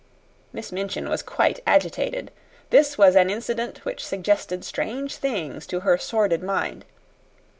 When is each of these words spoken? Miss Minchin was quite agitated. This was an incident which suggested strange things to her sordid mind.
Miss 0.51 0.71
Minchin 0.71 1.07
was 1.07 1.21
quite 1.21 1.59
agitated. 1.67 2.31
This 2.71 2.97
was 2.97 3.15
an 3.15 3.29
incident 3.29 3.85
which 3.85 4.03
suggested 4.03 4.65
strange 4.65 5.17
things 5.17 5.67
to 5.67 5.81
her 5.81 5.95
sordid 5.99 6.41
mind. 6.41 6.85